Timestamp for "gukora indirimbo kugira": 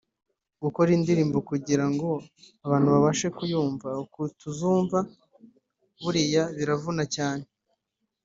0.63-1.85